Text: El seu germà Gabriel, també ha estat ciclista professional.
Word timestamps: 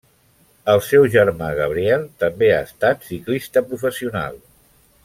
El 0.73 0.79
seu 0.85 1.05
germà 1.15 1.49
Gabriel, 1.59 2.07
també 2.25 2.51
ha 2.55 2.59
estat 2.71 3.07
ciclista 3.13 3.67
professional. 3.71 4.43